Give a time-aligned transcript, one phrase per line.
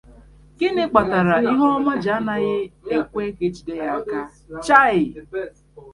[0.57, 2.55] gịnị kpatara ihe ọma ji naghị
[2.95, 4.19] ekwe ka ejide ya n’aka?
[4.65, 5.03] Chaị